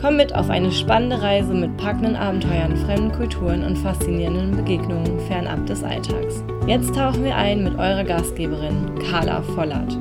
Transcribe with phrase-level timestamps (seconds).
[0.00, 5.66] Komm mit auf eine spannende Reise mit packenden Abenteuern, fremden Kulturen und faszinierenden Begegnungen fernab
[5.66, 6.42] des Alltags.
[6.66, 9.96] Jetzt tauchen wir ein mit eurer Gastgeberin Carla Vollert.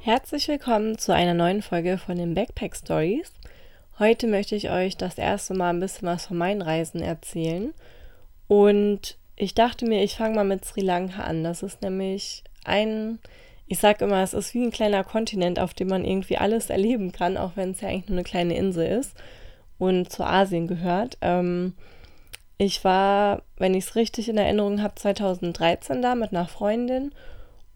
[0.00, 3.32] Herzlich willkommen zu einer neuen Folge von den Backpack Stories.
[3.98, 7.72] Heute möchte ich euch das erste Mal ein bisschen was von meinen Reisen erzählen.
[8.48, 11.42] Und ich dachte mir, ich fange mal mit Sri Lanka an.
[11.42, 13.18] Das ist nämlich ein
[13.66, 17.12] ich sage immer, es ist wie ein kleiner Kontinent, auf dem man irgendwie alles erleben
[17.12, 19.16] kann, auch wenn es ja eigentlich nur eine kleine Insel ist
[19.78, 21.16] und zu Asien gehört.
[21.22, 21.74] Ähm,
[22.58, 27.12] ich war, wenn ich es richtig in Erinnerung habe, 2013 da mit einer Freundin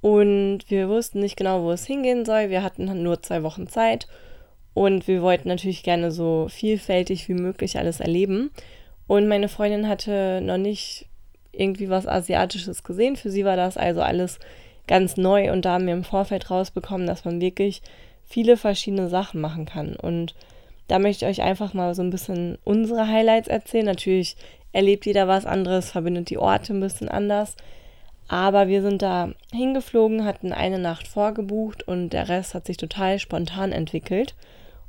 [0.01, 2.51] und wir wussten nicht genau, wo es hingehen soll.
[2.51, 4.07] Wir hatten nur zwei Wochen Zeit
[4.75, 8.51] und wir wollten natürlich gerne so vielfältig wie möglich alles erleben.
[9.09, 11.07] Und meine Freundin hatte noch nicht
[11.51, 13.17] irgendwie was Asiatisches gesehen.
[13.17, 14.39] Für sie war das also alles
[14.89, 17.83] ganz neu und da haben wir im Vorfeld rausbekommen, dass man wirklich
[18.25, 19.95] viele verschiedene Sachen machen kann.
[19.95, 20.35] Und
[20.89, 23.87] da möchte ich euch einfach mal so ein bisschen unsere Highlights erzählen.
[23.87, 24.37] Natürlich
[24.73, 27.57] erlebt jeder was anderes, verbindet die Orte ein bisschen anders.
[28.27, 33.19] Aber wir sind da hingeflogen, hatten eine Nacht vorgebucht und der Rest hat sich total
[33.19, 34.35] spontan entwickelt.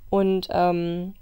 [0.10, 1.14] Und ähm,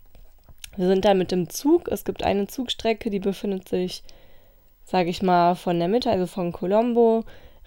[0.75, 1.87] wir sind da mit dem Zug.
[1.89, 4.03] Es gibt eine Zugstrecke, die befindet sich,
[4.85, 7.23] sage ich mal, von der Mitte, also von Colombo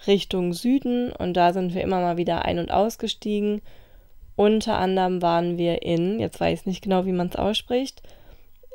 [0.07, 3.61] Richtung Süden und da sind wir immer mal wieder ein- und ausgestiegen.
[4.35, 8.01] Unter anderem waren wir in, jetzt weiß ich nicht genau, wie man es ausspricht.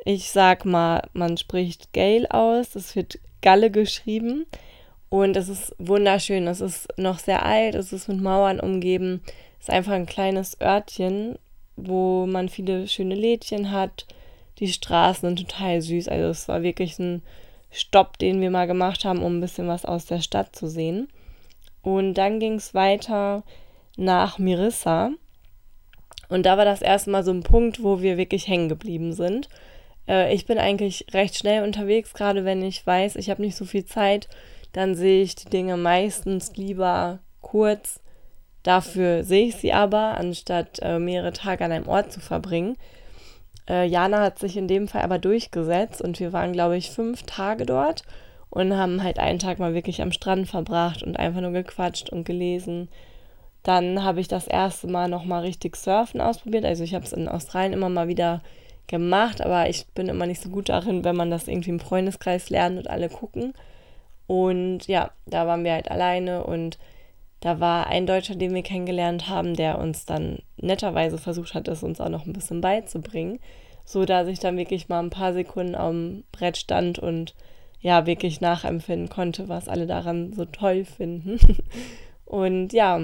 [0.05, 4.47] Ich sag mal, man spricht Gale aus, das wird Galle geschrieben.
[5.09, 6.47] Und es ist wunderschön.
[6.47, 9.23] Es ist noch sehr alt, es ist mit Mauern umgeben.
[9.61, 11.39] Es ist einfach ein kleines Örtchen,
[11.77, 14.07] wo man viele schöne Lädchen hat.
[14.59, 16.09] Die Straßen sind total süß.
[16.09, 17.23] Also es war wirklich ein
[17.71, 21.09] Stopp, den wir mal gemacht haben, um ein bisschen was aus der Stadt zu sehen.
[21.87, 23.45] Und dann ging es weiter
[23.97, 25.13] nach Mirissa.
[26.29, 29.49] Und da war das erste Mal so ein Punkt, wo wir wirklich hängen geblieben sind.
[30.09, 33.65] Äh, ich bin eigentlich recht schnell unterwegs, gerade wenn ich weiß, ich habe nicht so
[33.65, 34.29] viel Zeit,
[34.73, 38.01] dann sehe ich die Dinge meistens lieber kurz.
[38.65, 42.77] Dafür sehe ich sie aber, anstatt äh, mehrere Tage an einem Ort zu verbringen.
[43.69, 47.23] Äh, Jana hat sich in dem Fall aber durchgesetzt und wir waren, glaube ich, fünf
[47.23, 48.03] Tage dort
[48.51, 52.25] und haben halt einen Tag mal wirklich am Strand verbracht und einfach nur gequatscht und
[52.25, 52.89] gelesen.
[53.63, 56.65] Dann habe ich das erste Mal nochmal richtig Surfen ausprobiert.
[56.65, 58.43] Also ich habe es in Australien immer mal wieder
[58.87, 62.51] gemacht, aber ich bin immer nicht so gut darin, wenn man das irgendwie im Freundeskreis
[62.51, 63.55] lernt und alle gucken.
[64.27, 66.79] Und ja, da waren wir halt alleine und
[67.41, 71.83] da war ein Deutscher, den wir kennengelernt haben, der uns dann netterweise versucht hat, es
[71.83, 73.39] uns auch noch ein bisschen beizubringen,
[73.85, 77.35] so dass ich dann wirklich mal ein paar Sekunden am Brett stand und
[77.87, 81.39] ja wirklich nachempfinden konnte, was alle daran so toll finden.
[82.25, 83.01] und ja,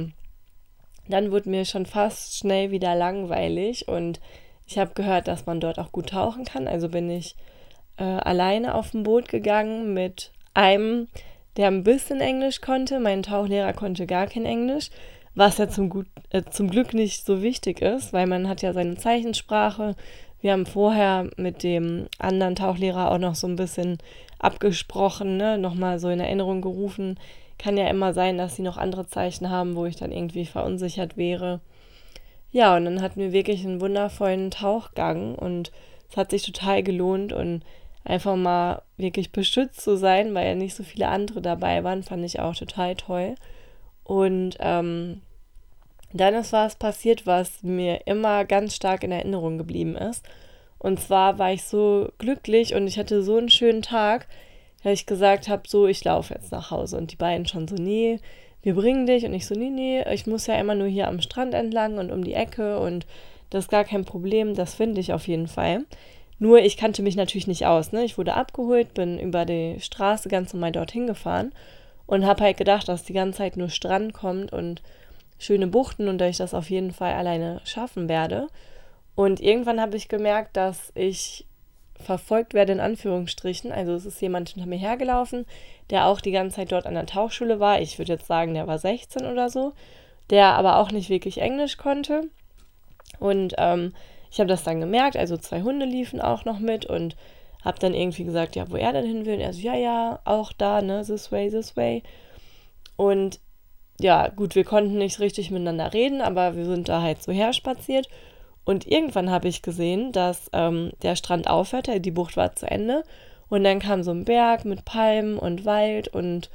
[1.09, 4.19] dann wurde mir schon fast schnell wieder langweilig und
[4.67, 6.67] ich habe gehört, dass man dort auch gut tauchen kann.
[6.67, 7.37] Also bin ich
[7.97, 11.07] äh, alleine auf dem Boot gegangen mit einem,
[11.57, 12.99] der ein bisschen Englisch konnte.
[12.99, 14.91] Mein Tauchlehrer konnte gar kein Englisch,
[15.37, 18.73] was ja zum, gut, äh, zum Glück nicht so wichtig ist, weil man hat ja
[18.73, 19.95] seine Zeichensprache.
[20.43, 23.99] Wir haben vorher mit dem anderen Tauchlehrer auch noch so ein bisschen
[24.41, 27.19] abgesprochen, ne, nochmal so in Erinnerung gerufen.
[27.59, 31.17] Kann ja immer sein, dass sie noch andere Zeichen haben, wo ich dann irgendwie verunsichert
[31.17, 31.61] wäre.
[32.51, 35.71] Ja, und dann hatten wir wirklich einen wundervollen Tauchgang und
[36.11, 37.63] es hat sich total gelohnt und
[38.05, 42.25] einfach mal wirklich beschützt zu sein, weil ja nicht so viele andere dabei waren, fand
[42.25, 43.37] ich auch total toll.
[44.03, 45.23] Und ähm,
[46.21, 50.25] dann ist was passiert, was mir immer ganz stark in Erinnerung geblieben ist.
[50.79, 54.27] Und zwar war ich so glücklich und ich hatte so einen schönen Tag,
[54.83, 56.99] dass ich gesagt habe, so, ich laufe jetzt nach Hause.
[56.99, 58.19] Und die beiden schon so, nee,
[58.63, 59.25] wir bringen dich.
[59.25, 62.11] Und ich so, nee, nee, ich muss ja immer nur hier am Strand entlang und
[62.11, 63.07] um die Ecke und
[63.51, 65.85] das ist gar kein Problem, das finde ich auf jeden Fall.
[66.39, 67.93] Nur ich kannte mich natürlich nicht aus.
[67.93, 68.03] Ne?
[68.03, 71.53] Ich wurde abgeholt, bin über die Straße ganz normal dorthin gefahren
[72.07, 74.83] und habe halt gedacht, dass die ganze Zeit nur Strand kommt und
[75.43, 78.47] schöne Buchten und dass ich das auf jeden Fall alleine schaffen werde.
[79.15, 81.47] Und irgendwann habe ich gemerkt, dass ich
[81.95, 83.73] verfolgt werde, in Anführungsstrichen.
[83.73, 85.45] Also es ist jemand hinter mir hergelaufen,
[85.91, 87.81] der auch die ganze Zeit dort an der Tauchschule war.
[87.81, 89.73] Ich würde jetzt sagen, der war 16 oder so,
[90.31, 92.29] der aber auch nicht wirklich Englisch konnte.
[93.19, 93.95] Und ähm,
[94.31, 97.17] ich habe das dann gemerkt, also zwei Hunde liefen auch noch mit und
[97.65, 99.35] habe dann irgendwie gesagt, ja, wo er denn hin will.
[99.35, 102.03] Und er so, ja, ja, auch da, ne, this way, this way.
[102.97, 103.41] Und
[104.01, 108.09] ja, gut, wir konnten nicht richtig miteinander reden, aber wir sind da halt so herspaziert.
[108.65, 113.03] Und irgendwann habe ich gesehen, dass ähm, der Strand aufhörte, die Bucht war zu Ende.
[113.49, 116.49] Und dann kam so ein Berg mit Palmen und Wald und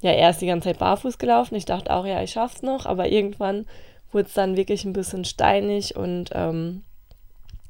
[0.00, 1.56] ja, er ist die ganze Zeit barfuß gelaufen.
[1.56, 3.66] Ich dachte auch, ja, ich schaff's noch, aber irgendwann
[4.12, 6.82] wurde es dann wirklich ein bisschen steinig und ähm,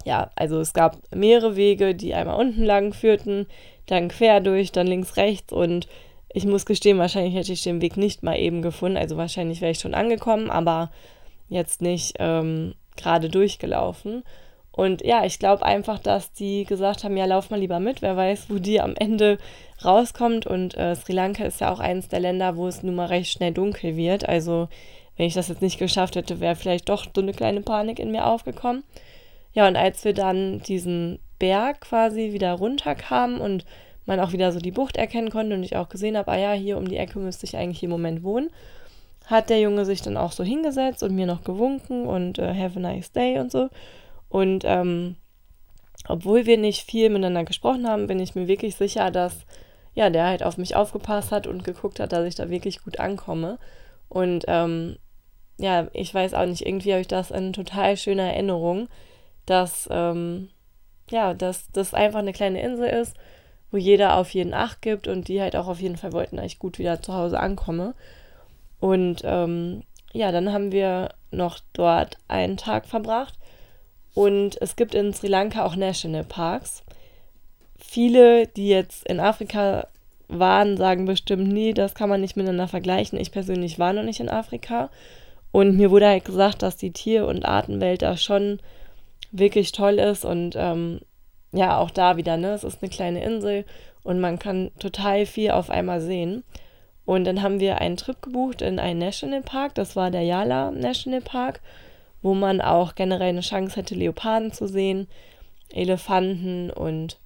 [0.05, 3.47] ja, also es gab mehrere Wege, die einmal unten lang führten,
[3.87, 5.89] dann quer durch, dann links, rechts und
[6.31, 8.97] ich muss gestehen, wahrscheinlich hätte ich den Weg nicht mal eben gefunden.
[8.97, 10.91] Also wahrscheinlich wäre ich schon angekommen, aber
[11.49, 14.25] jetzt nicht ähm, gerade durchgelaufen.
[14.71, 18.17] Und ja, ich glaube einfach, dass die gesagt haben, ja, lauf mal lieber mit, wer
[18.17, 19.39] weiß, wo die am Ende
[19.85, 20.47] rauskommt.
[20.47, 23.33] Und äh, Sri Lanka ist ja auch eines der Länder, wo es nun mal recht
[23.33, 24.29] schnell dunkel wird.
[24.29, 24.69] Also
[25.17, 28.13] wenn ich das jetzt nicht geschafft hätte, wäre vielleicht doch so eine kleine Panik in
[28.13, 28.85] mir aufgekommen.
[29.53, 33.65] Ja, und als wir dann diesen Berg quasi wieder runterkamen und
[34.09, 36.53] man auch wieder so die Bucht erkennen konnte und ich auch gesehen habe, ah ja,
[36.53, 38.51] hier um die Ecke müsste ich eigentlich im Moment wohnen,
[39.27, 42.79] hat der Junge sich dann auch so hingesetzt und mir noch gewunken und äh, have
[42.79, 43.69] a nice day und so.
[44.31, 45.17] Und ähm,
[46.09, 49.45] obwohl wir nicht viel miteinander gesprochen haben, bin ich mir wirklich sicher, dass
[49.95, 53.01] ja, der halt auf mich aufgepasst hat und geguckt hat, dass ich da wirklich gut
[53.01, 53.59] ankomme.
[54.09, 54.97] Und ähm,
[55.59, 58.89] ja, ich weiß auch nicht, irgendwie habe ich das in total schöner Erinnerung,
[59.45, 60.49] dass ähm,
[61.11, 63.17] ja, dass das einfach eine kleine Insel ist
[63.71, 66.47] wo jeder auf jeden Acht gibt und die halt auch auf jeden Fall wollten, dass
[66.47, 67.95] ich gut wieder zu Hause ankomme.
[68.81, 69.83] Und ähm,
[70.13, 73.35] ja, dann haben wir noch dort einen Tag verbracht.
[74.15, 76.83] Und es gibt in Sri Lanka auch Nationalparks.
[77.77, 79.87] Viele, die jetzt in Afrika
[80.29, 83.19] waren, sagen bestimmt, nee, das kann man nicht miteinander vergleichen.
[83.19, 84.91] Ich persönlich war noch nicht in Afrika.
[85.53, 88.61] Und mir wurde halt gesagt, dass die Tier- und Artenwelt da schon
[89.31, 91.01] wirklich toll ist und ähm,
[91.53, 92.51] ja, auch da wieder, ne?
[92.53, 93.65] Es ist eine kleine Insel
[94.03, 96.45] und man kann total viel auf einmal sehen.
[97.05, 101.61] Und dann haben wir einen Trip gebucht in einen Nationalpark, das war der Yala Nationalpark,
[102.21, 105.09] wo man auch generell eine Chance hätte, Leoparden zu sehen,
[105.71, 107.19] Elefanten und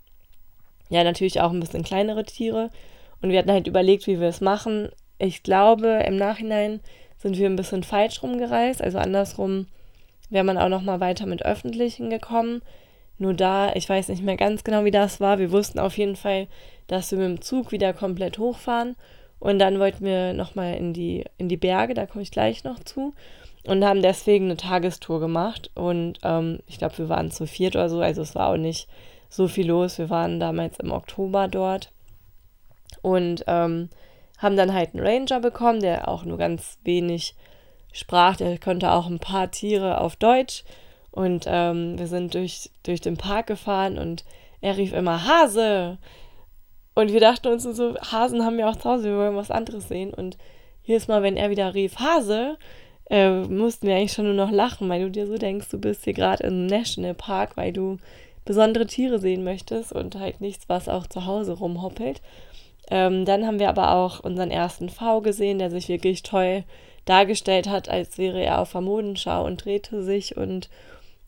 [0.89, 2.71] ja, natürlich auch ein bisschen kleinere Tiere.
[3.23, 4.91] Und wir hatten halt überlegt, wie wir es machen.
[5.19, 6.81] Ich glaube, im Nachhinein
[7.17, 9.67] sind wir ein bisschen falsch rumgereist, also andersrum
[10.29, 12.63] wäre man auch noch mal weiter mit Öffentlichen gekommen.
[13.23, 15.39] Nur da, ich weiß nicht mehr ganz genau, wie das war.
[15.39, 16.49] Wir wussten auf jeden Fall,
[16.89, 18.97] dass wir mit dem Zug wieder komplett hochfahren.
[19.39, 22.81] Und dann wollten wir nochmal in die, in die Berge, da komme ich gleich noch
[22.81, 23.15] zu.
[23.65, 25.71] Und haben deswegen eine Tagestour gemacht.
[25.77, 28.01] Und ähm, ich glaube, wir waren zu viert oder so.
[28.01, 28.89] Also es war auch nicht
[29.31, 29.99] so viel los.
[29.99, 31.93] Wir waren damals im Oktober dort.
[33.03, 33.89] Und ähm,
[34.39, 37.37] haben dann halt einen Ranger bekommen, der auch nur ganz wenig
[37.93, 38.35] sprach.
[38.35, 40.65] Der konnte auch ein paar Tiere auf Deutsch.
[41.13, 44.25] Und ähm, wir sind durch, durch den Park gefahren und
[44.61, 45.99] er rief immer Hase.
[46.95, 49.89] Und wir dachten uns so, Hasen haben wir auch zu Hause, wir wollen was anderes
[49.89, 50.13] sehen.
[50.13, 50.37] Und
[50.83, 52.59] jedes Mal, wenn er wieder rief Hase,
[53.11, 56.05] äh, mussten wir eigentlich schon nur noch lachen, weil du dir so denkst, du bist
[56.05, 57.99] hier gerade im Nationalpark, weil du
[58.45, 62.21] besondere Tiere sehen möchtest und halt nichts, was auch zu Hause rumhoppelt.
[62.91, 66.65] Ähm, dann haben wir aber auch unseren ersten V gesehen, der sich wirklich toll
[67.05, 70.69] dargestellt hat, als wäre er auf der Modenschau und drehte sich und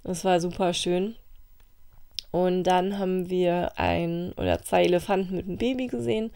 [0.05, 1.17] das war super schön.
[2.31, 6.31] Und dann haben wir ein oder zwei Elefanten mit einem Baby gesehen.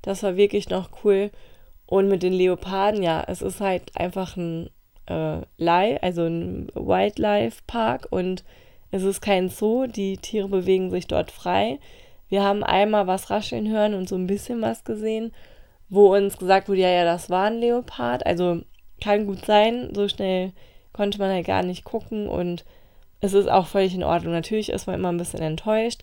[0.00, 1.30] Das war wirklich noch cool.
[1.86, 4.70] Und mit den Leoparden, ja, es ist halt einfach ein
[5.06, 8.44] äh, Live, also ein Wildlife Park und
[8.90, 9.86] es ist kein Zoo.
[9.86, 11.78] Die Tiere bewegen sich dort frei.
[12.28, 15.32] Wir haben einmal was rascheln hören und so ein bisschen was gesehen,
[15.90, 18.24] wo uns gesagt wurde, ja, ja, das war ein Leopard.
[18.24, 18.62] Also
[19.02, 20.52] kann gut sein, so schnell
[20.94, 22.64] konnte man halt gar nicht gucken und
[23.22, 24.32] es ist auch völlig in Ordnung.
[24.32, 26.02] Natürlich ist man immer ein bisschen enttäuscht.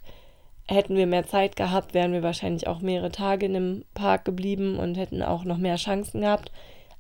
[0.68, 4.80] Hätten wir mehr Zeit gehabt, wären wir wahrscheinlich auch mehrere Tage in dem Park geblieben
[4.80, 6.52] und hätten auch noch mehr Chancen gehabt.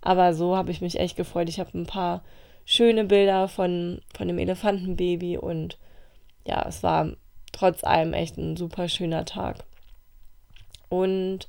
[0.02, 1.48] Aber so habe ich mich echt gefreut.
[1.48, 2.22] Ich habe ein paar
[2.66, 5.78] schöne Bilder von, von dem Elefantenbaby und
[6.46, 7.14] ja, es war
[7.54, 9.64] trotz allem echt ein super schöner Tag.
[10.90, 11.48] Und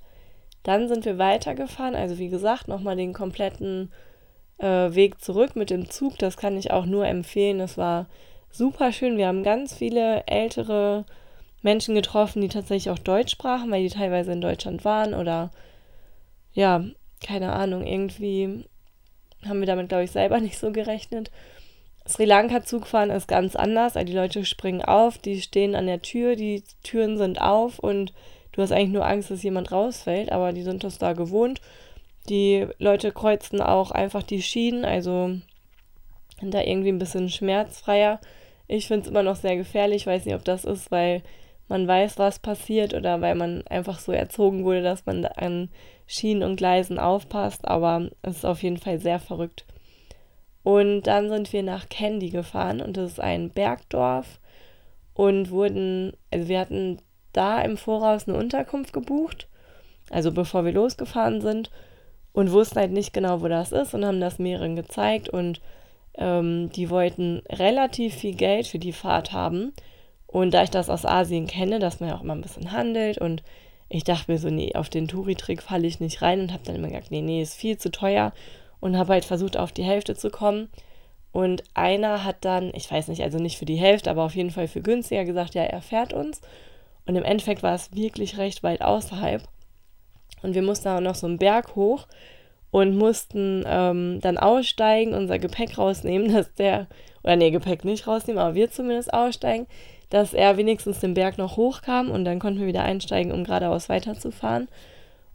[0.62, 1.96] dann sind wir weitergefahren.
[1.96, 3.90] Also wie gesagt, nochmal den kompletten
[4.58, 6.18] äh, Weg zurück mit dem Zug.
[6.18, 7.58] Das kann ich auch nur empfehlen.
[7.58, 8.06] Es war
[8.50, 9.16] super schön.
[9.16, 11.04] Wir haben ganz viele ältere
[11.62, 15.50] Menschen getroffen, die tatsächlich auch Deutsch sprachen, weil die teilweise in Deutschland waren oder
[16.52, 16.84] ja,
[17.24, 18.64] keine Ahnung, irgendwie
[19.46, 21.30] haben wir damit, glaube ich, selber nicht so gerechnet.
[22.08, 23.92] Sri Lanka Zugfahren ist ganz anders.
[23.92, 28.12] Die Leute springen auf, die stehen an der Tür, die Türen sind auf und
[28.52, 31.60] du hast eigentlich nur Angst, dass jemand rausfällt, aber die sind das da gewohnt.
[32.28, 35.36] Die Leute kreuzen auch einfach die Schienen, also
[36.40, 38.18] sind da irgendwie ein bisschen schmerzfreier
[38.72, 40.02] Ich finde es immer noch sehr gefährlich.
[40.02, 41.22] Ich weiß nicht, ob das ist, weil
[41.66, 45.70] man weiß, was passiert oder weil man einfach so erzogen wurde, dass man an
[46.06, 47.66] Schienen und Gleisen aufpasst.
[47.66, 49.66] Aber es ist auf jeden Fall sehr verrückt.
[50.62, 54.38] Und dann sind wir nach Candy gefahren und das ist ein Bergdorf
[55.14, 56.98] und wurden, also wir hatten
[57.32, 59.48] da im Voraus eine Unterkunft gebucht,
[60.10, 61.70] also bevor wir losgefahren sind
[62.32, 65.60] und wussten halt nicht genau, wo das ist und haben das mehreren gezeigt und
[66.16, 69.72] ähm, die wollten relativ viel Geld für die Fahrt haben.
[70.26, 73.18] Und da ich das aus Asien kenne, dass man ja auch immer ein bisschen handelt
[73.18, 73.42] und
[73.92, 76.76] ich dachte mir so, nee, auf den Touri-Trick falle ich nicht rein und habe dann
[76.76, 78.32] immer gesagt, nee, nee, ist viel zu teuer
[78.78, 80.68] und habe halt versucht, auf die Hälfte zu kommen.
[81.32, 84.52] Und einer hat dann, ich weiß nicht, also nicht für die Hälfte, aber auf jeden
[84.52, 86.40] Fall für günstiger gesagt, ja, er fährt uns.
[87.04, 89.42] Und im Endeffekt war es wirklich recht weit außerhalb.
[90.42, 92.06] Und wir mussten auch noch so einen Berg hoch
[92.70, 96.86] und mussten ähm, dann aussteigen, unser Gepäck rausnehmen, dass der,
[97.22, 99.66] oder nee, Gepäck nicht rausnehmen, aber wir zumindest aussteigen,
[100.08, 103.88] dass er wenigstens den Berg noch hochkam und dann konnten wir wieder einsteigen, um geradeaus
[103.88, 104.68] weiterzufahren.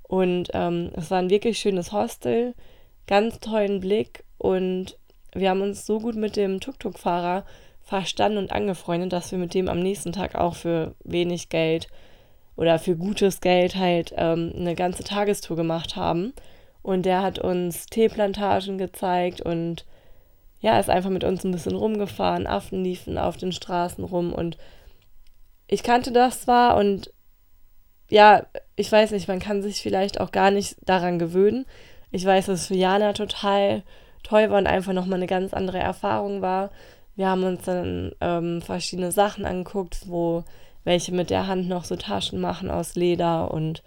[0.04, 2.54] Und ähm, es war ein wirklich schönes Hostel,
[3.08, 4.98] ganz tollen Blick und
[5.34, 7.46] wir haben uns so gut mit dem Tuk-Tuk-Fahrer
[7.84, 11.88] verstanden und angefreundet, dass wir mit dem am nächsten Tag auch für wenig Geld
[12.56, 16.34] oder für gutes Geld halt ähm, eine ganze Tagestour gemacht haben.
[16.86, 19.88] Und der hat uns Teeplantagen gezeigt und
[20.60, 22.46] ja, ist einfach mit uns ein bisschen rumgefahren.
[22.46, 24.56] Affen liefen auf den Straßen rum und
[25.66, 27.12] ich kannte das zwar und
[28.08, 31.66] ja, ich weiß nicht, man kann sich vielleicht auch gar nicht daran gewöhnen.
[32.12, 33.82] Ich weiß, dass es für Jana total
[34.22, 36.70] toll war und einfach nochmal eine ganz andere Erfahrung war.
[37.16, 40.44] Wir haben uns dann ähm, verschiedene Sachen angeguckt, wo
[40.84, 43.82] welche mit der Hand noch so Taschen machen aus Leder und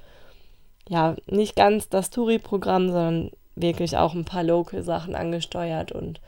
[0.88, 5.92] ja, nicht ganz das Touri-Programm, sondern wirklich auch ein paar Local-Sachen angesteuert.
[5.92, 6.20] Und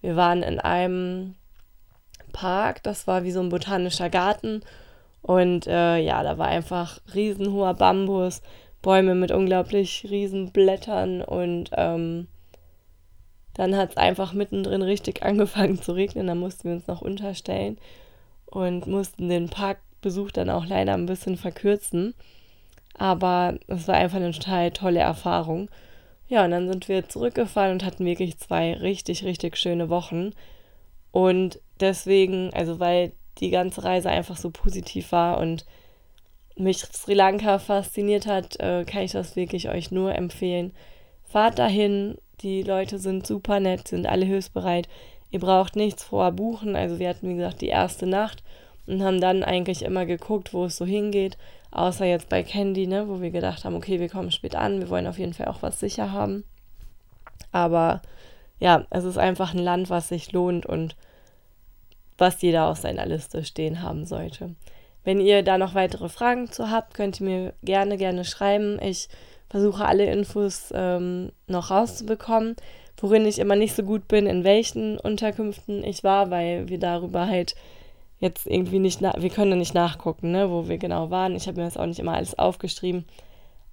[0.00, 1.34] wir waren in einem
[2.32, 4.62] Park, das war wie so ein botanischer Garten.
[5.22, 8.40] Und äh, ja, da war einfach riesenhoher Bambus,
[8.80, 12.28] Bäume mit unglaublich riesen Blättern und ähm,
[13.54, 16.28] dann hat es einfach mittendrin richtig angefangen zu regnen.
[16.28, 17.76] Da mussten wir uns noch unterstellen
[18.46, 22.14] und mussten den Parkbesuch dann auch leider ein bisschen verkürzen.
[22.98, 25.70] Aber es war einfach eine total tolle Erfahrung.
[26.28, 30.32] Ja, und dann sind wir zurückgefahren und hatten wirklich zwei richtig, richtig schöne Wochen.
[31.10, 35.64] Und deswegen, also weil die ganze Reise einfach so positiv war und
[36.56, 40.72] mich Sri Lanka fasziniert hat, äh, kann ich das wirklich euch nur empfehlen.
[41.24, 44.88] Fahrt dahin, die Leute sind super nett, sind alle hilfsbereit.
[45.30, 46.74] Ihr braucht nichts vorher buchen.
[46.74, 48.42] Also wir hatten, wie gesagt, die erste Nacht
[48.86, 51.36] und haben dann eigentlich immer geguckt, wo es so hingeht.
[51.70, 54.88] Außer jetzt bei Candy, ne, wo wir gedacht haben, okay, wir kommen spät an, wir
[54.88, 56.44] wollen auf jeden Fall auch was sicher haben.
[57.52, 58.02] Aber
[58.58, 60.96] ja, es ist einfach ein Land, was sich lohnt und
[62.16, 64.54] was jeder auf seiner Liste stehen haben sollte.
[65.04, 68.78] Wenn ihr da noch weitere Fragen zu habt, könnt ihr mir gerne, gerne schreiben.
[68.82, 69.08] Ich
[69.48, 72.56] versuche alle Infos ähm, noch rauszubekommen,
[72.98, 77.26] worin ich immer nicht so gut bin, in welchen Unterkünften ich war, weil wir darüber
[77.26, 77.54] halt
[78.20, 81.36] jetzt irgendwie nicht, wir können nicht nachgucken, ne, wo wir genau waren.
[81.36, 83.04] Ich habe mir das auch nicht immer alles aufgeschrieben.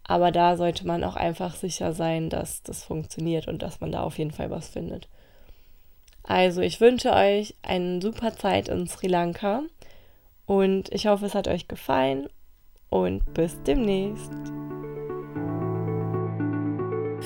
[0.04, 4.04] Aber da sollte man auch einfach sicher sein, dass das funktioniert und dass man da
[4.04, 5.08] auf jeden Fall was findet.
[6.22, 9.64] Also ich wünsche euch eine super Zeit in Sri Lanka
[10.46, 12.28] und ich hoffe, es hat euch gefallen
[12.90, 14.32] und bis demnächst.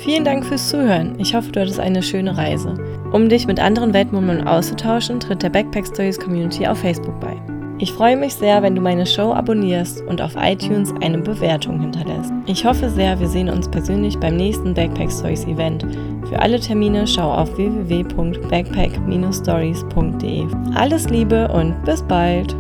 [0.03, 1.15] Vielen Dank fürs Zuhören.
[1.20, 2.74] Ich hoffe, du hattest eine schöne Reise.
[3.12, 7.36] Um dich mit anderen Weltmurmeln auszutauschen, tritt der Backpack Stories Community auf Facebook bei.
[7.79, 12.32] Ich freue mich sehr, wenn du meine Show abonnierst und auf iTunes eine Bewertung hinterlässt.
[12.46, 15.86] Ich hoffe sehr, wir sehen uns persönlich beim nächsten Backpack Stories Event.
[16.29, 20.48] Für alle Termine schau auf www.backpack-stories.de.
[20.75, 22.56] Alles Liebe und bis bald!